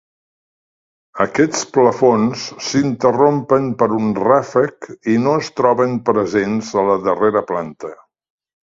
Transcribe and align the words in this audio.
Aquests 1.25 1.61
plafons 1.75 2.47
s'interrompen 2.69 3.69
per 3.83 3.91
un 4.01 4.09
ràfec 4.31 4.91
i 5.15 5.19
no 5.29 5.37
es 5.45 5.55
troben 5.61 5.97
presents 6.11 6.75
a 6.83 6.89
la 6.91 6.99
darrera 7.09 7.49
planta. 7.55 7.97